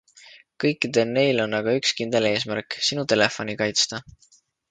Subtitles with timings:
[0.61, 4.01] Kõikidel neil on aga üks kindel eesmärk- Sinu telefoni kaitsta.